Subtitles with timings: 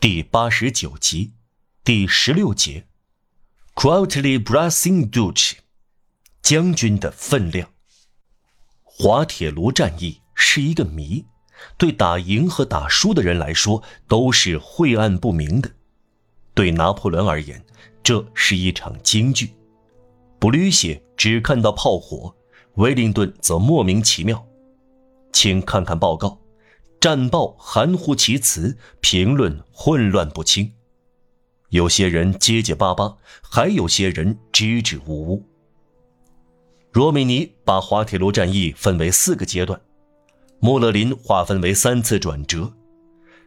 [0.00, 1.34] 第八十九集，
[1.84, 2.86] 第十六节
[3.74, 5.58] ，Quality Brasing Duch，
[6.40, 7.68] 将军的分量。
[8.82, 11.26] 滑铁卢战役是一个谜，
[11.76, 15.70] 对打赢和打输的人来说都是晦暗不明的。
[16.54, 17.62] 对拿破仑而言，
[18.02, 19.52] 这是一场京剧。
[20.38, 22.34] 布吕歇只看到炮火，
[22.76, 24.42] 威灵顿则莫名其妙。
[25.30, 26.40] 请看看报告。
[27.00, 30.74] 战报含糊其辞，评论混乱不清，
[31.70, 35.48] 有些人结结巴巴，还有些人支支吾吾。
[36.92, 39.80] 罗米尼把滑铁卢战役分为四个阶段，
[40.58, 42.74] 穆勒林划分为三次转折，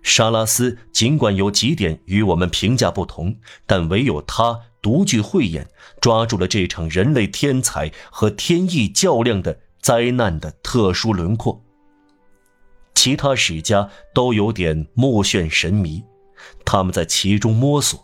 [0.02, 5.70] 沙拉斯尽管有几点与我们评价不同，但唯有他独具慧眼，
[6.02, 11.64] 抓住了这场人类天才和天意较量的灾难的特殊轮廓。
[13.04, 16.02] 其他史家都有点目眩神迷，
[16.64, 18.02] 他们在其中摸索。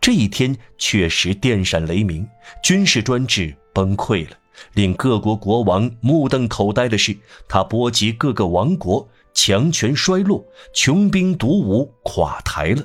[0.00, 2.24] 这一天确实电闪雷鸣，
[2.62, 4.36] 军事专制崩溃了。
[4.74, 12.84] 令各国国王目瞪口呆的是，他波及各个王国，强权衰落，穷兵黩武，垮台了。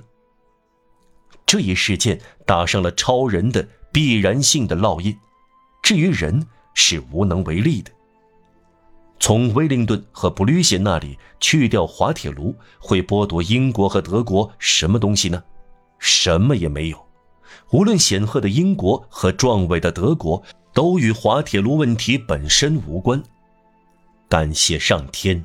[1.45, 5.15] 这一事件打上了超人的必然性的烙印，
[5.83, 7.91] 至于人是无能为力的。
[9.19, 15.43] 从威灵顿和布吕歇那里去掉滑铁卢，会剥夺英国和德国什么东西呢？
[15.99, 17.05] 什么也没有。
[17.71, 20.41] 无论显赫的英国和壮伟的德国，
[20.73, 23.21] 都与滑铁卢问题本身无关。
[24.29, 25.43] 感谢上天，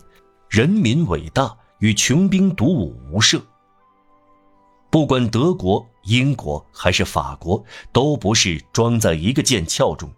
[0.48, 3.42] 人民伟大与穷兵黩武无涉。
[4.88, 10.08] 不管德国、英国还是法国，都不是装在一个剑鞘中。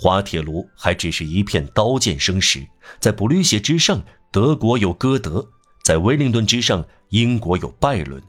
[0.00, 2.66] 滑铁卢还只是一片刀剑生石，
[3.00, 5.46] 在布吕歇之上，德国有歌德；
[5.84, 8.22] 在威灵顿之上，英国有拜伦。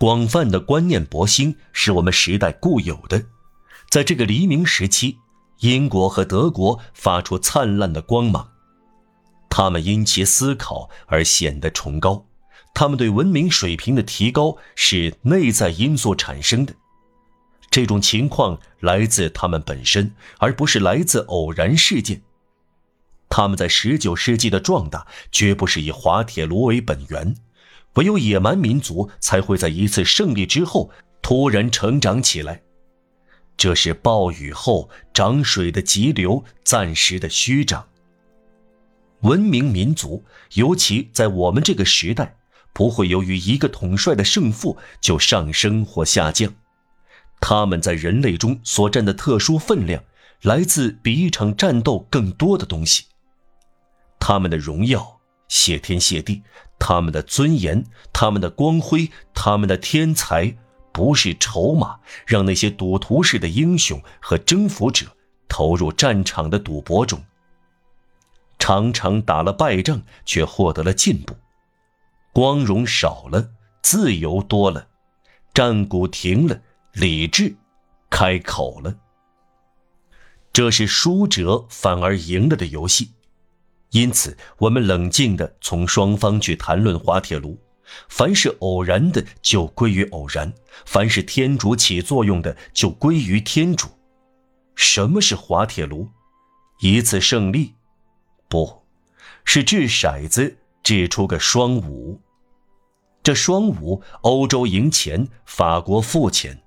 [0.00, 3.24] 广泛的观念博兴是我们时代固有的。
[3.88, 5.18] 在这个黎明时期，
[5.60, 8.48] 英国和德国发出灿烂的光芒，
[9.48, 12.26] 他们因其思考而显得崇高，
[12.74, 16.74] 他们对文明水平的提高是内在因素产生的。
[17.70, 22.20] 这种情况来自他们本身，而不是来自偶然事件。
[23.28, 27.36] 他们在十九世纪的壮大，绝不是以滑铁卢为本源。
[27.94, 30.90] 唯有野蛮民族才会在一次胜利之后
[31.22, 32.62] 突然成长起来。
[33.56, 37.86] 这是暴雨后涨水的急流，暂时的虚长。
[39.20, 42.36] 文明民族，尤其在我们这个时代，
[42.72, 46.52] 不会由于一个统帅的胜负就上升或下降。
[47.40, 50.04] 他们在人类中所占的特殊分量，
[50.42, 53.04] 来自比一场战斗更多的东西。
[54.18, 56.42] 他们的荣耀，谢天谢地；
[56.78, 60.56] 他们的尊严，他们的光辉，他们的天才，
[60.92, 65.06] 不是筹码，让那些赌徒式的英雄和征服者
[65.48, 67.24] 投入战场的赌博中。
[68.58, 71.34] 常常打了败仗，却获得了进步，
[72.32, 73.48] 光荣少了，
[73.82, 74.86] 自由多了，
[75.54, 76.60] 战鼓停了。
[76.92, 77.56] 理智
[78.08, 78.94] 开口了。
[80.52, 83.12] 这是输者反而赢了的游戏，
[83.90, 87.58] 因此我们冷静地从双方去谈论滑铁卢。
[88.08, 90.52] 凡是偶然的就归于偶然，
[90.86, 93.88] 凡是天主起作用的就归于天主。
[94.76, 96.08] 什么是滑铁卢？
[96.80, 97.74] 一次胜利？
[98.48, 98.82] 不，
[99.44, 102.20] 是掷骰子掷出个双五。
[103.22, 106.62] 这双五，欧洲赢钱，法国付钱。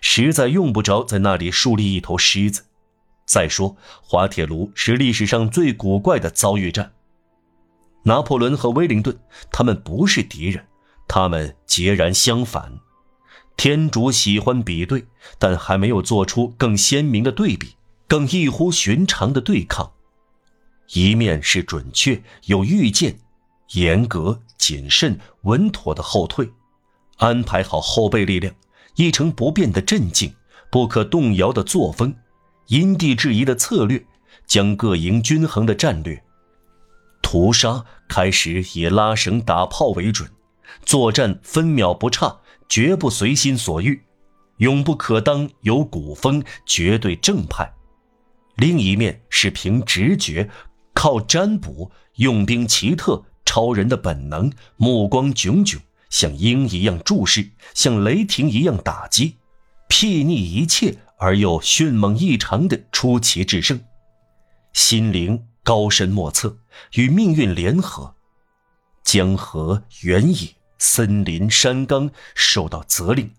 [0.00, 2.64] 实在用不着在那里树立一头狮子。
[3.26, 6.92] 再说，滑铁卢是历史上最古怪的遭遇战。
[8.02, 9.18] 拿破仑和威灵顿，
[9.50, 10.66] 他们不是敌人，
[11.08, 12.80] 他们截然相反。
[13.56, 15.06] 天主喜欢比对，
[15.38, 17.76] 但还没有做出更鲜明的对比，
[18.06, 19.92] 更异乎寻常的对抗。
[20.92, 23.18] 一面是准确有预见、
[23.72, 26.50] 严格谨慎、稳妥的后退，
[27.16, 28.54] 安排好后备力量。
[28.96, 30.32] 一成不变的镇静，
[30.70, 32.14] 不可动摇的作风，
[32.68, 34.04] 因地制宜的策略，
[34.46, 36.22] 将各营均衡的战略。
[37.22, 40.30] 屠杀开始以拉绳打炮为准，
[40.84, 42.38] 作战分秒不差，
[42.68, 44.04] 绝不随心所欲，
[44.58, 47.72] 永不可当有古风，绝对正派。
[48.56, 50.48] 另一面是凭直觉，
[50.92, 55.80] 靠占卜，用兵奇特，超人的本能，目光炯炯。
[56.14, 59.38] 像鹰一样注视，像雷霆一样打击，
[59.88, 63.80] 睥睨一切而又迅猛异常的出奇制胜，
[64.72, 66.56] 心灵高深莫测，
[66.92, 68.14] 与命运联合，
[69.02, 73.32] 江河原野森林、山冈受到责令，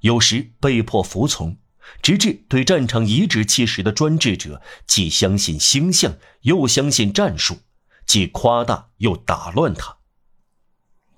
[0.00, 1.58] 有时被迫服从，
[2.00, 7.58] 直至对战场颐指气使的专制者，既相信星象，又相信战术，
[8.06, 9.98] 既夸大又打乱他。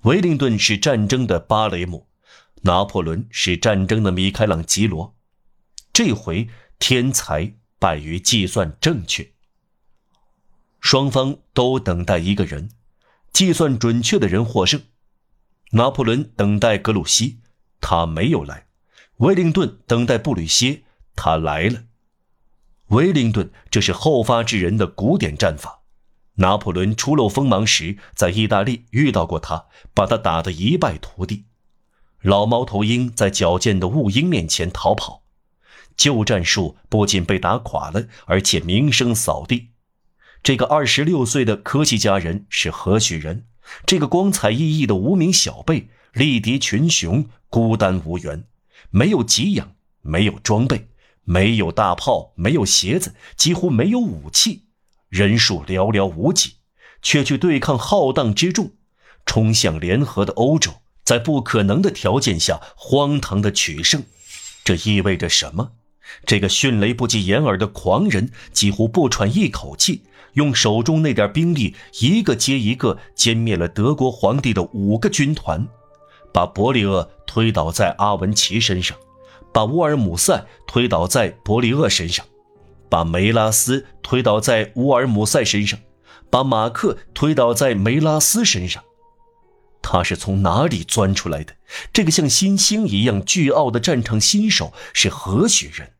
[0.05, 2.07] 威灵顿是战争的巴雷姆，
[2.61, 5.15] 拿破仑是战争的米开朗基罗。
[5.91, 6.47] 这回
[6.77, 9.31] 天才败于计算正确。
[10.79, 12.69] 双方都等待一个人，
[13.33, 14.79] 计算准确的人获胜。
[15.71, 17.39] 拿破仑等待格鲁希，
[17.81, 18.67] 他没有来；
[19.17, 20.83] 威灵顿等待布吕歇，
[21.15, 21.81] 他来了。
[22.89, 25.81] 威灵顿这是后发制人的古典战法。
[26.35, 31.45] 拿破仑初露锋芒时，在意大利遇到过他，把他打得一败涂地。
[32.21, 35.23] 老猫头鹰在矫健的雾鹰面前逃跑，
[35.95, 39.69] 旧战术不仅被打垮了，而且名声扫地。
[40.43, 43.45] 这个二十六岁的科西嘉人是何许人？
[43.85, 48.45] 这个光彩熠熠的无名小辈，力敌群雄，孤单无援，
[48.89, 50.89] 没有给养，没有装备，
[51.23, 54.64] 没有大炮，没有鞋子，几乎没有武器。
[55.15, 56.55] 人数寥寥无几，
[57.01, 58.71] 却去对抗浩荡之众，
[59.25, 60.73] 冲向联合的欧洲，
[61.05, 64.03] 在不可能的条件下荒唐的取胜，
[64.65, 65.71] 这意味着什么？
[66.25, 70.03] 这个迅雷不及掩耳的狂人几乎不喘一口气，
[70.33, 75.65] 用手中那点兵力一个接一个歼灭了德国皇帝的五个军团，
[76.33, 78.97] 把伯利厄推倒在阿文奇身上，
[79.53, 82.25] 把乌尔姆塞推倒在伯利厄身上。
[82.95, 85.77] 把梅拉斯推倒在乌尔姆塞身上，
[86.29, 88.81] 把马克推倒在梅拉斯身上。
[89.81, 91.53] 他是从哪里钻出来的？
[91.91, 95.91] 这个像新星一样巨傲的战场新手是何许人？